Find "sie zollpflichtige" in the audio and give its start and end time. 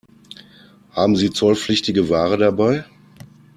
1.15-2.09